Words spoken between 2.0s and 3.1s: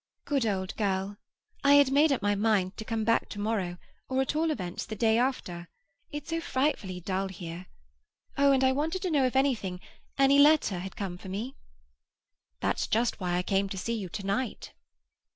up my mind to come